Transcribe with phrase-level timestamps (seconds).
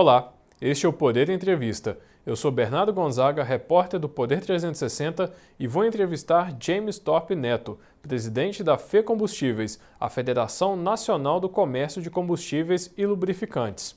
[0.00, 1.98] Olá, este é o Poder Entrevista.
[2.24, 8.62] Eu sou Bernardo Gonzaga, repórter do Poder 360 e vou entrevistar James Thorpe Neto, presidente
[8.62, 13.96] da FE Combustíveis, a Federação Nacional do Comércio de Combustíveis e Lubrificantes.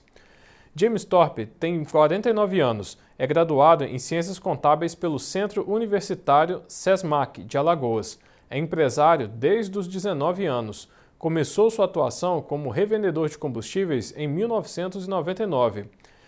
[0.76, 7.60] James Thorpe tem 49 anos, é graduado em Ciências Contábeis pelo Centro Universitário SESMAC de
[7.60, 8.18] Alagoas.
[8.50, 10.90] É empresário desde os 19 anos
[11.22, 15.86] Começou sua atuação como revendedor de combustíveis em 1999.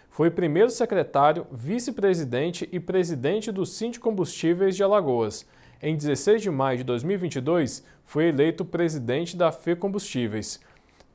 [0.08, 5.50] Foi primeiro secretário, vice-presidente e presidente do Cinti Combustíveis de Alagoas.
[5.82, 10.64] Em 16 de maio de 2022, foi eleito presidente da FE Combustíveis.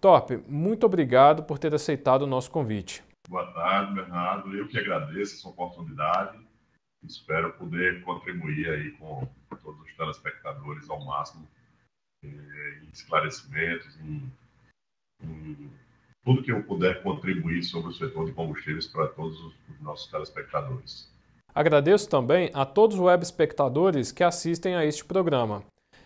[0.01, 3.05] Top, muito obrigado por ter aceitado o nosso convite.
[3.29, 4.57] Boa tarde, Bernardo.
[4.57, 6.37] Eu que agradeço essa oportunidade.
[7.05, 9.25] Espero poder contribuir aí com
[9.63, 11.47] todos os telespectadores ao máximo
[12.23, 14.33] em esclarecimentos, em,
[15.23, 15.71] em,
[16.25, 21.11] tudo que eu puder contribuir sobre o setor de combustíveis para todos os nossos telespectadores.
[21.55, 25.65] Agradeço também a todos os web espectadores que assistem a este programa.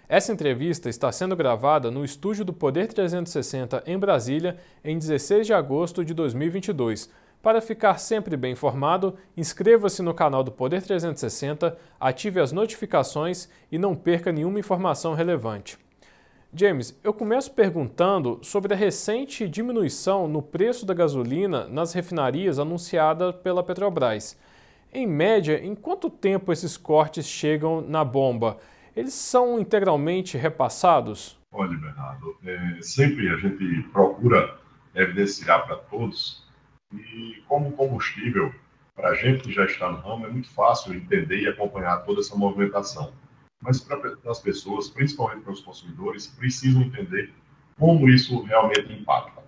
[0.09, 5.55] Essa entrevista está sendo gravada no estúdio do Poder 360 em Brasília em 16 de
[5.55, 7.11] agosto de 2022.
[7.43, 13.79] Para ficar sempre bem informado, inscreva-se no canal do Poder 360, ative as notificações e
[13.79, 15.77] não perca nenhuma informação relevante.
[16.55, 23.33] James, eu começo perguntando sobre a recente diminuição no preço da gasolina nas refinarias anunciada
[23.33, 24.39] pela Petrobras.
[24.93, 28.59] Em média, em quanto tempo esses cortes chegam na bomba?
[28.95, 31.39] Eles são integralmente repassados?
[31.51, 34.59] Olha, Bernardo, é, sempre a gente procura
[34.95, 36.47] evidenciar para todos
[36.93, 38.55] e como combustível,
[38.95, 42.21] para a gente que já está no ramo, é muito fácil entender e acompanhar toda
[42.21, 43.11] essa movimentação
[43.63, 47.33] mas para as pessoas, principalmente para os consumidores, precisam entender
[47.79, 49.43] como isso realmente impacta.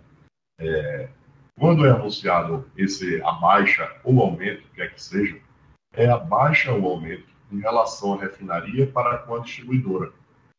[0.59, 1.09] É,
[1.58, 5.39] quando é anunciado esse a baixa ou aumento, quer que seja,
[5.92, 10.13] é a baixa ou aumento em relação à refinaria para com a distribuidora.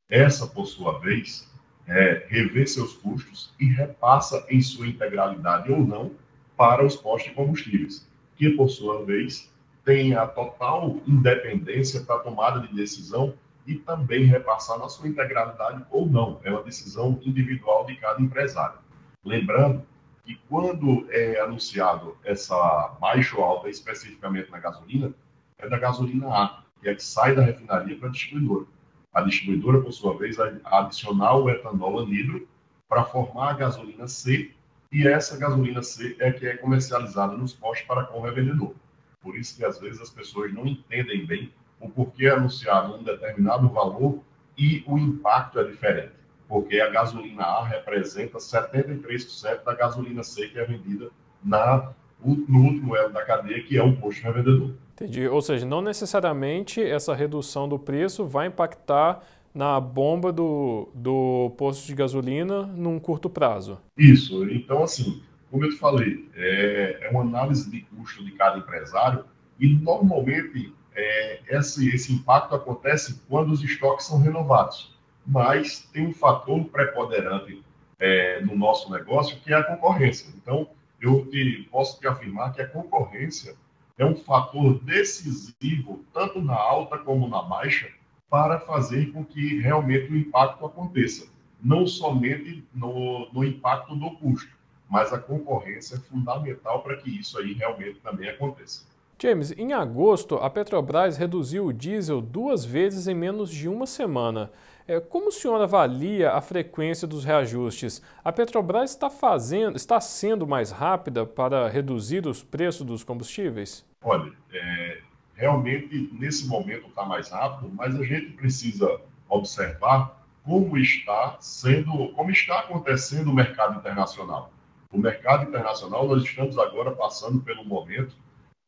[0.10, 1.52] Essa, por sua vez,
[1.88, 6.12] é, revê seus custos e repassa em sua integralidade ou não
[6.58, 9.52] para os postos de combustíveis, que, por sua vez,
[9.84, 13.34] tem a total independência para a tomada de decisão
[13.66, 16.40] e também repassar na sua integralidade ou não.
[16.44, 18.80] É uma decisão individual de cada empresário.
[19.24, 19.84] Lembrando
[20.24, 25.14] que quando é anunciado essa baixa ou alta, especificamente na gasolina,
[25.58, 28.66] é da gasolina A, que é que sai da refinaria para a distribuidora.
[29.14, 32.48] A distribuidora, por sua vez, vai adicionar o etanol anidro
[32.88, 34.52] para formar a gasolina C,
[34.92, 38.74] e essa gasolina C é que é comercializada nos postos para com o revendedor.
[39.22, 43.04] Por isso que às vezes as pessoas não entendem bem o porquê é anunciado um
[43.04, 44.20] determinado valor
[44.58, 46.14] e o impacto é diferente,
[46.48, 51.10] porque a gasolina A representa 73% da gasolina C que é vendida
[51.44, 51.92] na,
[52.24, 54.74] no último elo da cadeia, que é o posto revendedor.
[54.94, 55.28] Entendi.
[55.28, 59.22] Ou seja, não necessariamente essa redução do preço vai impactar
[59.54, 63.78] na bomba do, do posto de gasolina num curto prazo.
[63.98, 64.50] Isso.
[64.50, 65.22] Então, assim,
[65.52, 69.24] como eu te falei, é, é uma análise de custo de cada empresário
[69.60, 74.96] e normalmente é, esse, esse impacto acontece quando os estoques são renovados.
[75.26, 77.64] Mas tem um fator preponderante
[78.00, 80.32] é, no nosso negócio que é a concorrência.
[80.36, 80.68] Então,
[81.02, 83.56] eu te, posso te afirmar que a concorrência
[83.98, 87.90] é um fator decisivo, tanto na alta como na baixa,
[88.30, 91.28] para fazer com que realmente o impacto aconteça.
[91.62, 94.52] Não somente no, no impacto do custo,
[94.90, 98.86] mas a concorrência é fundamental para que isso aí realmente também aconteça.
[99.18, 104.52] James, em agosto, a Petrobras reduziu o diesel duas vezes em menos de uma semana.
[104.86, 108.02] É, como o senhor avalia a frequência dos reajustes?
[108.24, 113.86] A Petrobras está, fazendo, está sendo mais rápida para reduzir os preços dos combustíveis?
[114.04, 115.00] Olha, é,
[115.34, 119.00] realmente nesse momento está mais rápido, mas a gente precisa
[119.30, 124.52] observar como está sendo, como está acontecendo o mercado internacional.
[124.92, 128.14] O mercado internacional, nós estamos agora passando pelo momento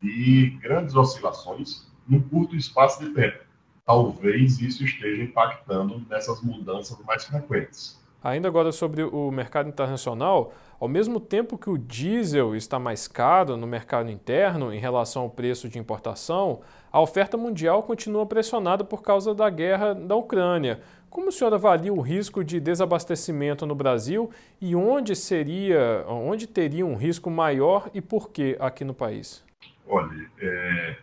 [0.01, 3.39] de grandes oscilações num curto espaço de tempo.
[3.85, 7.97] Talvez isso esteja impactando nessas mudanças mais frequentes.
[8.23, 13.55] Ainda agora sobre o mercado internacional, ao mesmo tempo que o diesel está mais caro
[13.55, 16.61] no mercado interno em relação ao preço de importação,
[16.91, 20.81] a oferta mundial continua pressionada por causa da guerra da Ucrânia.
[21.09, 24.29] Como o senhor avalia o risco de desabastecimento no Brasil
[24.59, 29.46] e onde seria, onde teria um risco maior e por que aqui no país?
[29.87, 30.97] Olha, é,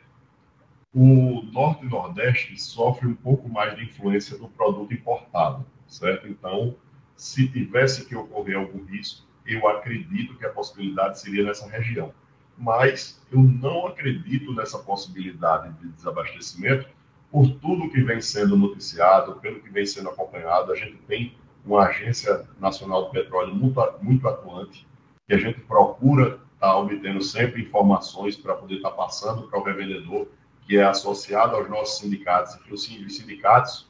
[0.92, 6.28] o Norte e Nordeste sofre um pouco mais de influência do produto importado, certo?
[6.28, 6.76] Então,
[7.16, 12.12] se tivesse que ocorrer algum risco, eu acredito que a possibilidade seria nessa região.
[12.56, 16.88] mas eu não acredito nessa possibilidade de desabastecimento
[17.31, 20.72] por tudo que vem sendo noticiado, pelo que vem sendo acompanhado.
[20.72, 21.34] A gente tem
[21.64, 24.86] uma agência nacional do petróleo muito, muito atuante,
[25.26, 29.58] que a gente procura estar tá obtendo sempre informações para poder estar tá passando para
[29.58, 30.28] o revendedor,
[30.62, 33.88] que é associado aos nossos sindicatos, que os sindicatos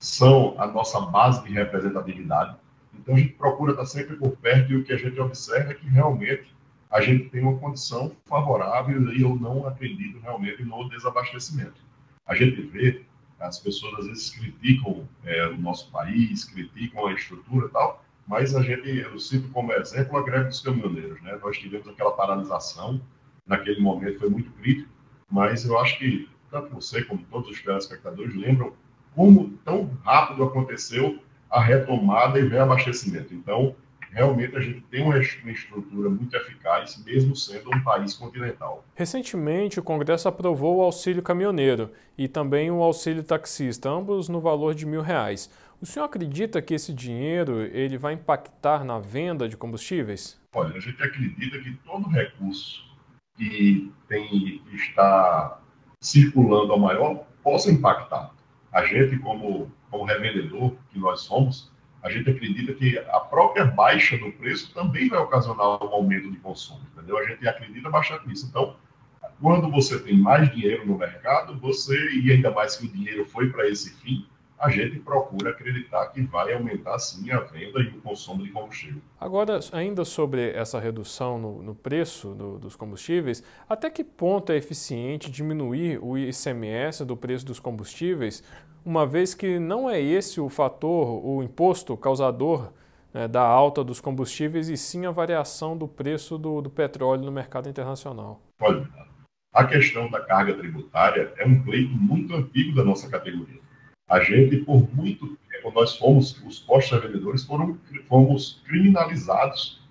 [0.00, 2.56] são a nossa base de representatividade.
[2.92, 5.74] Então, a gente procura estar sempre por perto e o que a gente observa é
[5.74, 6.54] que realmente
[6.90, 11.82] a gente tem uma condição favorável e eu não acredito realmente no desabastecimento.
[12.26, 13.04] A gente vê,
[13.40, 18.54] as pessoas às vezes criticam é, o nosso país, criticam a estrutura e tal, mas
[18.54, 21.20] a gente, eu cito como exemplo a greve dos caminhoneiros.
[21.22, 21.38] Né?
[21.42, 23.00] Nós tivemos aquela paralisação,
[23.46, 24.88] naquele momento foi muito crítico,
[25.30, 28.72] mas eu acho que tanto você como todos os telespectadores lembram
[29.14, 31.18] como tão rápido aconteceu
[31.50, 33.34] a retomada e reabastecimento.
[33.34, 33.76] Então,
[34.14, 38.84] realmente a gente tem uma estrutura muito eficaz, mesmo sendo um país continental.
[38.94, 44.74] Recentemente, o Congresso aprovou o auxílio caminhoneiro e também o auxílio taxista, ambos no valor
[44.74, 45.50] de mil reais.
[45.82, 50.40] O senhor acredita que esse dinheiro ele vai impactar na venda de combustíveis?
[50.54, 52.84] Olha, a gente acredita que todo recurso
[53.36, 55.60] que tem está
[56.00, 58.32] circulando ao maior possa impactar.
[58.72, 61.73] A gente, como, como revendedor que nós somos,
[62.04, 66.36] a gente acredita que a própria baixa do preço também vai ocasionar um aumento de
[66.36, 67.16] consumo, entendeu?
[67.16, 68.46] A gente acredita bastante nisso.
[68.46, 68.76] Então,
[69.40, 73.48] quando você tem mais dinheiro no mercado, você, e ainda mais que o dinheiro foi
[73.48, 74.26] para esse fim,
[74.58, 79.00] a gente procura acreditar que vai aumentar sim a venda e o consumo de combustível.
[79.20, 84.56] Agora, ainda sobre essa redução no, no preço do, dos combustíveis, até que ponto é
[84.56, 88.42] eficiente diminuir o ICMS do preço dos combustíveis,
[88.84, 92.72] uma vez que não é esse o fator, o imposto causador
[93.12, 97.32] né, da alta dos combustíveis, e sim a variação do preço do, do petróleo no
[97.32, 98.42] mercado internacional?
[98.60, 98.88] Olha,
[99.52, 103.63] a questão da carga tributária é um pleito muito antigo da nossa categoria.
[104.08, 109.82] A gente, por muito tempo, nós fomos, os postos vendedores foram, fomos criminalizados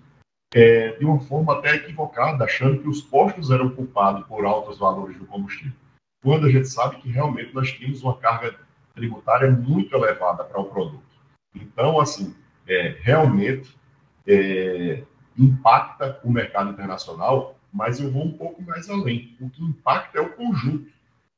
[0.54, 5.18] é, de uma forma até equivocada, achando que os postos eram culpados por altos valores
[5.18, 5.72] do combustível.
[6.22, 8.56] Quando a gente sabe que realmente nós tínhamos uma carga
[8.94, 11.02] tributária muito elevada para o produto.
[11.54, 12.34] Então, assim,
[12.66, 13.76] é, realmente
[14.26, 15.02] é,
[15.36, 19.36] impacta o mercado internacional, mas eu vou um pouco mais além.
[19.40, 20.88] O que impacta é o conjunto.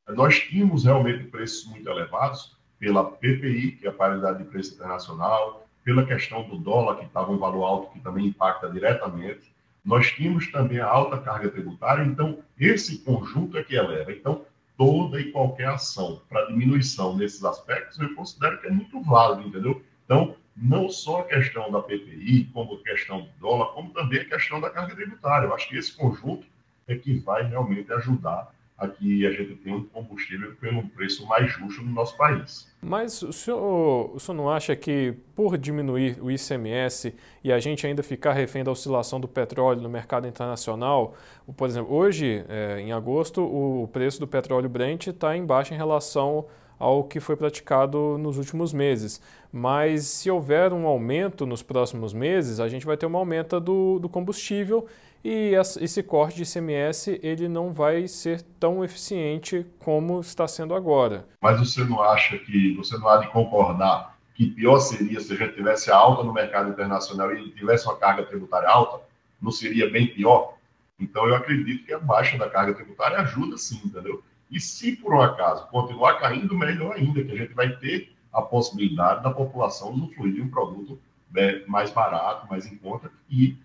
[0.08, 5.67] Nós tínhamos realmente preços muito elevados, pela PPI, que é a paridade de preço internacional,
[5.84, 9.55] pela questão do dólar, que estava em valor alto, que também impacta diretamente.
[9.84, 14.11] Nós tínhamos também a alta carga tributária, então esse conjunto é que eleva.
[14.11, 14.44] Então,
[14.76, 19.81] toda e qualquer ação para diminuição nesses aspectos, eu considero que é muito válido, entendeu?
[20.05, 24.25] Então, não só a questão da PPI, como a questão do dólar, como também a
[24.25, 25.46] questão da carga tributária.
[25.46, 26.46] Eu acho que esse conjunto
[26.88, 31.50] é que vai realmente ajudar a que a gente tenha um combustível pelo preço mais
[31.50, 32.70] justo no nosso país.
[32.82, 37.87] Mas o senhor, o senhor não acha que por diminuir o ICMS e a gente
[37.87, 41.14] ainda ficar refém da oscilação do petróleo no mercado internacional,
[41.56, 45.76] por exemplo, hoje, é, em agosto, o preço do petróleo Brent está em baixa em
[45.79, 46.46] relação
[46.79, 49.20] ao que foi praticado nos últimos meses.
[49.50, 53.98] Mas se houver um aumento nos próximos meses, a gente vai ter uma aumenta do,
[53.98, 54.86] do combustível
[55.28, 61.26] e esse corte de ICMS ele não vai ser tão eficiente como está sendo agora.
[61.40, 65.36] Mas você não acha que, você não há de concordar que pior seria se a
[65.36, 69.04] gente tivesse alta no mercado internacional e tivesse uma carga tributária alta?
[69.42, 70.54] Não seria bem pior?
[71.00, 74.22] Então eu acredito que a baixa da carga tributária ajuda sim, entendeu?
[74.48, 78.40] E se por um acaso continuar caindo, melhor ainda, que a gente vai ter a
[78.40, 81.00] possibilidade da população usufruir de um produto
[81.32, 83.56] né, mais barato, mais em conta e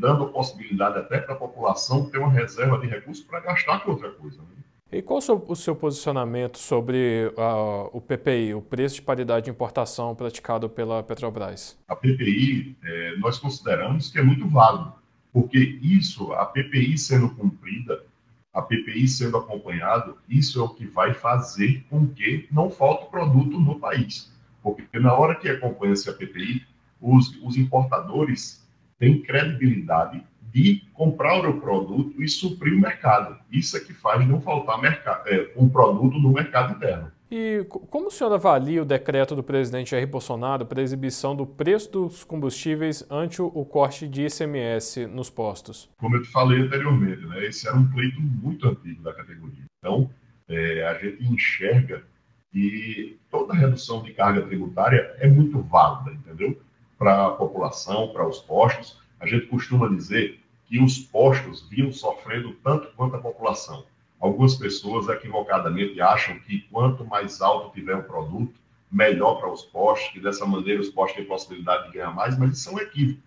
[0.00, 3.92] dando a possibilidade até para a população ter uma reserva de recursos para gastar com
[3.92, 4.38] outra coisa.
[4.38, 4.48] Né?
[4.92, 9.46] E qual o seu, o seu posicionamento sobre uh, o PPI, o preço de paridade
[9.46, 11.76] de importação praticado pela Petrobras?
[11.88, 14.92] A PPI, é, nós consideramos que é muito válido,
[15.32, 18.04] porque isso, a PPI sendo cumprida,
[18.52, 23.58] a PPI sendo acompanhado, isso é o que vai fazer com que não falte produto
[23.58, 24.32] no país.
[24.62, 26.64] Porque na hora que acompanha-se a PPI,
[27.00, 28.63] os, os importadores
[29.04, 33.36] tem credibilidade de comprar o produto e suprir o mercado.
[33.50, 34.80] Isso é que faz não faltar
[35.26, 37.12] é, um produto no mercado interno.
[37.30, 41.44] E como o senhor avalia o decreto do presidente Jair Bolsonaro para a exibição do
[41.44, 45.90] preço dos combustíveis ante o corte de ICMS nos postos?
[45.98, 49.64] Como eu te falei anteriormente, né, esse era um pleito muito antigo da categoria.
[49.78, 50.08] Então,
[50.48, 52.04] é, a gente enxerga
[52.52, 56.56] que toda redução de carga tributária é muito válida, entendeu?
[57.04, 58.98] Para a população, para os postos.
[59.20, 63.84] A gente costuma dizer que os postos vinham sofrendo tanto quanto a população.
[64.18, 68.58] Algumas pessoas equivocadamente acham que quanto mais alto tiver o produto,
[68.90, 72.56] melhor para os postos, que dessa maneira os postos têm possibilidade de ganhar mais, mas
[72.56, 73.20] isso é um equívoco.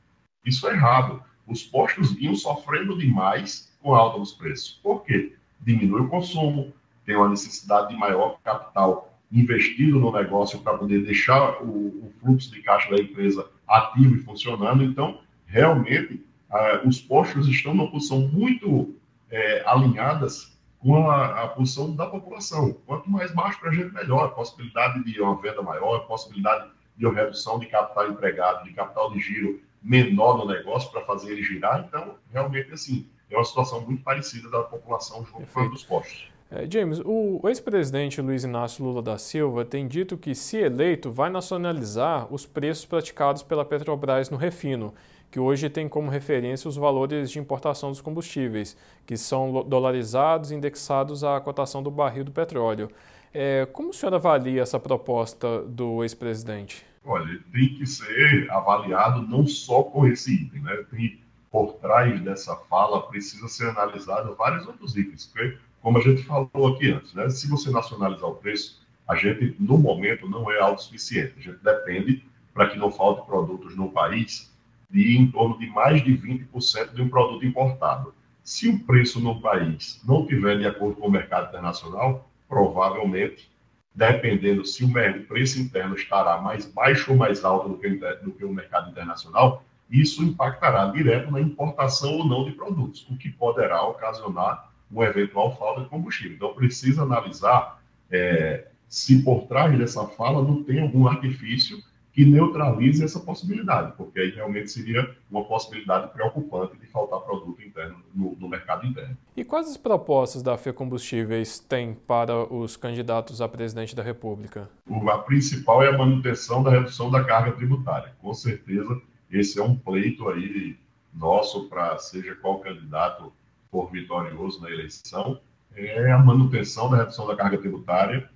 [0.43, 1.21] Isso é errado.
[1.45, 4.79] Os postos vinham sofrendo demais com a alta dos preços.
[4.81, 5.35] Por quê?
[5.59, 6.73] Diminui o consumo,
[7.05, 12.51] tem uma necessidade de maior capital investido no negócio para poder deixar o, o, fluxo
[12.51, 14.83] de caixa da empresa ativo e funcionando.
[14.83, 18.95] Então, realmente, ah, os postos estão numa posição muito
[19.29, 22.73] é, alinhadas com a, a, posição da população.
[22.85, 24.25] Quanto mais baixo para a gente, melhor.
[24.25, 28.73] A possibilidade de uma venda maior, a possibilidade de uma redução de capital empregado, de
[28.73, 31.85] capital de giro menor no negócio para fazer ele girar.
[31.87, 36.31] Então, realmente, assim, é uma situação muito parecida da população junto com dos postos.
[36.49, 41.29] É, James, o ex-presidente Luiz Inácio Lula da Silva tem dito que, se eleito, vai
[41.29, 44.93] nacionalizar os preços praticados pela Petrobras no refino,
[45.29, 50.55] que hoje tem como referência os valores de importação dos combustíveis, que são dolarizados e
[50.55, 52.89] indexados à cotação do barril do petróleo.
[53.33, 56.85] É, como o senhor avalia essa proposta do ex-presidente?
[57.03, 60.85] Olha, tem que ser avaliado não só com esse item, né?
[60.89, 61.19] Tem,
[61.51, 66.75] por trás dessa fala precisa ser analisado vários outros itens, porque como a gente falou
[66.75, 67.29] aqui antes, né?
[67.29, 71.35] se você nacionalizar o preço, a gente, no momento, não é autossuficiente.
[71.37, 74.53] A gente depende, para que não falte produtos no país,
[74.89, 78.13] de em torno de mais de 20% de um produto importado.
[78.43, 83.49] Se o preço no país não tiver de acordo com o mercado internacional, provavelmente,
[83.95, 84.91] dependendo se o
[85.25, 89.63] preço interno estará mais baixo ou mais alto do que, do que o mercado internacional,
[89.89, 95.55] isso impactará direto na importação ou não de produtos, o que poderá ocasionar uma eventual
[95.57, 96.35] falta de combustível.
[96.35, 101.81] Então, precisa analisar é, se por trás dessa fala não tem algum artifício
[102.17, 107.97] que neutralize essa possibilidade, porque aí realmente seria uma possibilidade preocupante de faltar produto interno
[108.11, 109.15] no, no mercado interno.
[109.35, 114.67] E quais as propostas da FE Combustíveis tem para os candidatos a presidente da República?
[114.89, 118.15] A principal é a manutenção da redução da carga tributária.
[118.19, 120.75] Com certeza, esse é um pleito aí
[121.13, 123.31] nosso para seja qual candidato
[123.71, 125.39] for vitorioso na eleição,
[125.75, 128.29] é a manutenção da redução da carga tributária.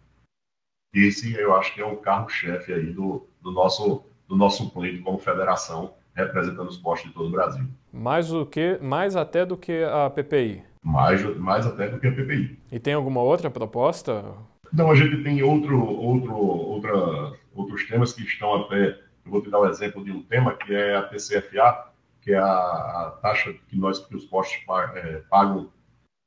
[0.94, 5.18] Esse eu acho que é o carro-chefe aí do, do, nosso, do nosso pleito como
[5.18, 7.66] federação, representando os postos de todo o Brasil.
[7.92, 10.64] Mais, do que, mais até do que a PPI?
[10.84, 12.60] Mais, mais até do que a PPI.
[12.72, 14.36] E tem alguma outra proposta?
[14.74, 19.00] Não, a gente tem outro, outro, outra, outros temas que estão até.
[19.26, 21.91] Eu vou te dar o um exemplo de um tema que é a TCFA,
[22.22, 24.64] que é a, a taxa que nós que os postos
[24.96, 25.70] é, pagam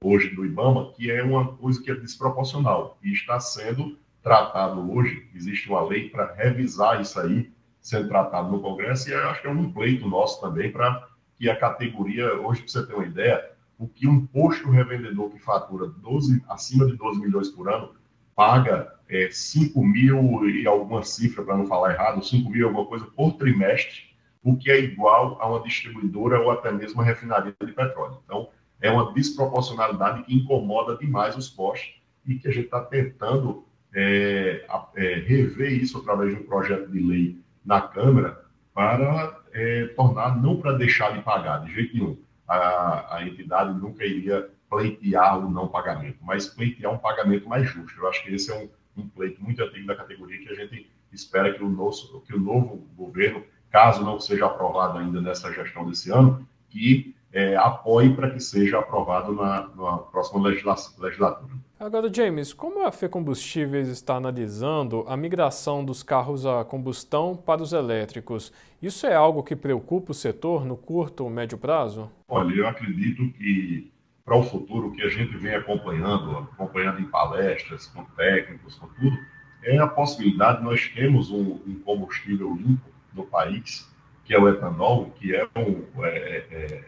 [0.02, 5.28] hoje do IBAMA, que é uma coisa que é desproporcional e está sendo tratado hoje.
[5.34, 9.50] Existe uma lei para revisar isso aí, sendo tratado no Congresso, e acho que é
[9.50, 13.88] um pleito nosso também para que a categoria, hoje, para você ter uma ideia, o
[13.88, 17.94] que um posto revendedor que fatura 12, acima de 12 milhões por ano
[18.34, 23.06] paga é, 5 mil e alguma cifra, para não falar errado, 5 mil alguma coisa
[23.06, 24.13] por trimestre
[24.44, 28.18] o que é igual a uma distribuidora ou até mesmo uma refinaria de petróleo.
[28.24, 33.64] Então, é uma desproporcionalidade que incomoda demais os postos e que a gente está tentando
[33.94, 40.40] é, é, rever isso através de um projeto de lei na Câmara para é, tornar,
[40.40, 42.18] não para deixar de pagar, de jeito nenhum.
[42.46, 47.98] A, a entidade nunca iria pleitear o não pagamento, mas pleitear um pagamento mais justo.
[47.98, 50.90] Eu acho que esse é um, um pleito muito antigo da categoria que a gente
[51.10, 53.42] espera que o, nosso, que o novo governo
[53.74, 58.78] caso não seja aprovado ainda nessa gestão desse ano, que é, apoie para que seja
[58.78, 61.52] aprovado na, na próxima legislatura.
[61.80, 67.60] Agora, James, como a FE Combustíveis está analisando a migração dos carros a combustão para
[67.60, 68.52] os elétricos?
[68.80, 72.08] Isso é algo que preocupa o setor no curto ou médio prazo?
[72.28, 73.92] Olha, eu acredito que
[74.24, 78.86] para o futuro, o que a gente vem acompanhando, acompanhando em palestras, com técnicos, com
[78.86, 79.18] tudo,
[79.64, 83.88] é a possibilidade de nós termos um, um combustível limpo no país,
[84.24, 86.84] que é o etanol, que é um, é, é,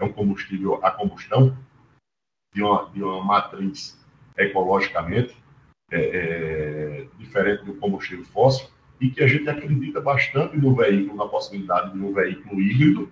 [0.00, 1.56] é um combustível a combustão
[2.54, 3.98] de uma, de uma matriz
[4.36, 5.36] ecologicamente
[5.92, 8.68] é, é, diferente do combustível fóssil
[9.00, 13.10] e que a gente acredita bastante no veículo, na possibilidade de um veículo híbrido,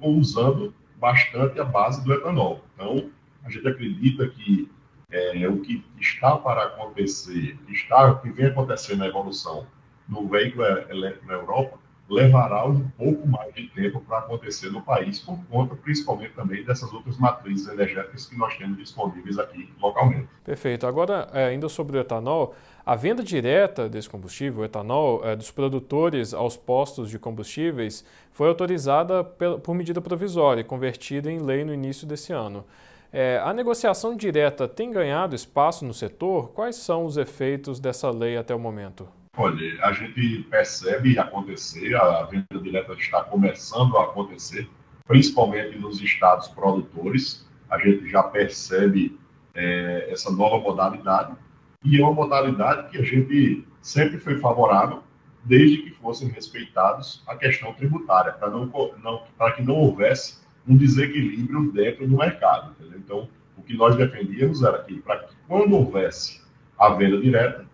[0.00, 2.64] usando bastante a base do etanol.
[2.74, 3.10] Então,
[3.44, 4.70] a gente acredita que
[5.10, 9.66] é, o que está para acontecer, está, o que vem acontecendo na evolução
[10.08, 15.18] no veículo elétrico na Europa levará um pouco mais de tempo para acontecer no país,
[15.18, 20.28] por conta principalmente também dessas outras matrizes energéticas que nós temos disponíveis aqui localmente.
[20.44, 20.86] Perfeito.
[20.86, 25.50] Agora, é, ainda sobre o etanol, a venda direta desse combustível, o etanol, é, dos
[25.50, 31.74] produtores aos postos de combustíveis, foi autorizada por medida provisória e convertida em lei no
[31.74, 32.64] início desse ano.
[33.12, 36.50] É, a negociação direta tem ganhado espaço no setor?
[36.50, 39.08] Quais são os efeitos dessa lei até o momento?
[39.38, 44.66] Olha, a gente percebe acontecer, a venda direta está começando a acontecer,
[45.06, 47.46] principalmente nos estados produtores.
[47.68, 49.18] A gente já percebe
[49.54, 51.36] é, essa nova modalidade
[51.84, 55.02] e é uma modalidade que a gente sempre foi favorável,
[55.44, 58.66] desde que fossem respeitados a questão tributária, para não,
[59.02, 62.72] não, que não houvesse um desequilíbrio dentro do mercado.
[62.72, 62.98] Entendeu?
[62.98, 66.42] Então, o que nós defendíamos era que, para que quando houvesse
[66.78, 67.65] a venda direta,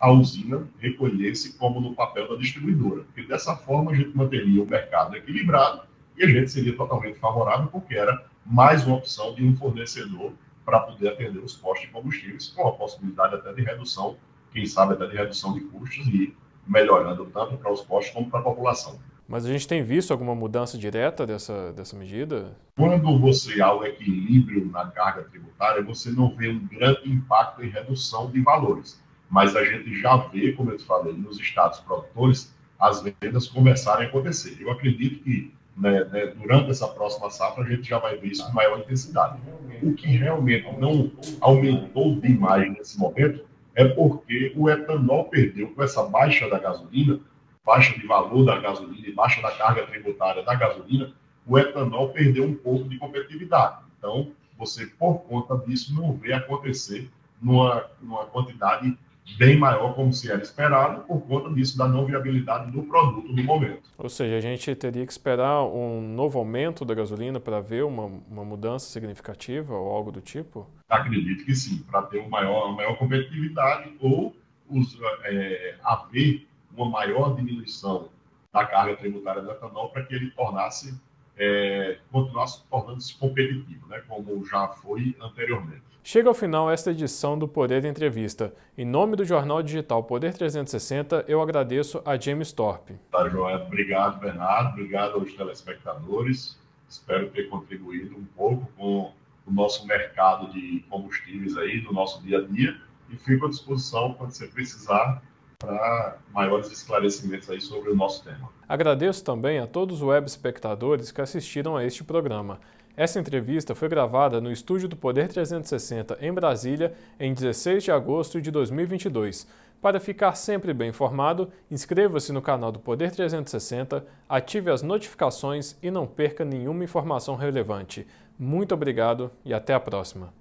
[0.00, 4.66] a usina recolhesse como no papel da distribuidora, porque dessa forma a gente manteria o
[4.66, 5.82] mercado equilibrado
[6.16, 10.32] e a gente seria totalmente favorável, porque era mais uma opção de um fornecedor
[10.64, 14.16] para poder atender os postos de combustíveis, com a possibilidade até de redução,
[14.52, 16.34] quem sabe até de redução de custos e
[16.66, 18.98] melhorando tanto para os postos como para a população.
[19.28, 22.56] Mas a gente tem visto alguma mudança direta dessa, dessa medida?
[22.76, 27.68] Quando você há o equilíbrio na carga tributária, você não vê um grande impacto em
[27.68, 29.00] redução de valores.
[29.30, 34.06] Mas a gente já vê, como eu te falei, nos estados produtores, as vendas começarem
[34.06, 34.56] a acontecer.
[34.60, 38.44] Eu acredito que né, né, durante essa próxima safra a gente já vai ver isso
[38.44, 39.38] com maior intensidade.
[39.82, 41.10] O que realmente não
[41.40, 43.44] aumentou demais nesse momento
[43.74, 47.20] é porque o etanol perdeu com essa baixa da gasolina
[47.64, 51.12] baixa de valor da gasolina e baixa da carga tributária da gasolina,
[51.46, 53.82] o etanol perdeu um pouco de competitividade.
[53.96, 57.08] Então, você, por conta disso, não vê acontecer
[57.40, 58.98] numa, numa quantidade
[59.36, 63.42] bem maior como se era esperado, por conta disso, da não viabilidade do produto no
[63.42, 63.82] momento.
[63.98, 68.06] Ou seja, a gente teria que esperar um novo aumento da gasolina para ver uma,
[68.30, 70.68] uma mudança significativa ou algo do tipo?
[70.88, 74.34] Acredito que sim, para ter uma maior, uma maior competitividade ou
[74.68, 76.46] os, é, haver
[76.76, 78.08] uma maior diminuição
[78.52, 80.98] da carga tributária do etanol para que ele tornasse,
[81.40, 85.82] é, continuasse tornando-se competitivo, né, como já foi anteriormente.
[86.04, 88.54] Chega ao final esta edição do Poder Entrevista.
[88.76, 92.94] Em nome do jornal digital Poder 360, eu agradeço a James Torpe.
[93.10, 93.56] Tá, Joé.
[93.56, 94.70] Obrigado, Bernardo.
[94.70, 96.58] Obrigado aos telespectadores.
[96.88, 99.12] Espero ter contribuído um pouco com
[99.46, 102.76] o nosso mercado de combustíveis aí, do nosso dia a dia.
[103.10, 105.22] E fico à disposição quando você precisar
[105.60, 108.48] para maiores esclarecimentos aí sobre o nosso tema.
[108.66, 112.58] Agradeço também a todos os web espectadores que assistiram a este programa.
[112.96, 118.40] Essa entrevista foi gravada no estúdio do Poder 360 em Brasília em 16 de agosto
[118.40, 119.46] de 2022.
[119.80, 125.90] Para ficar sempre bem informado, inscreva-se no canal do Poder 360, ative as notificações e
[125.90, 128.06] não perca nenhuma informação relevante.
[128.38, 130.32] Muito obrigado e até a próxima.